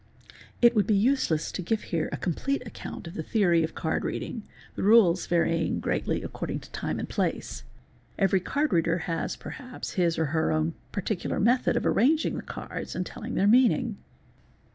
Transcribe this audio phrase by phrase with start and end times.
[0.63, 4.41] It would be useless to give here acomplete account of the theory of_ card reading,
[4.73, 7.65] the rules vary greatly according to time and place"?":
[8.17, 12.95] every' card reader has perhaps his or her own particular method of arranging the cards
[12.95, 13.97] and telling their meaning.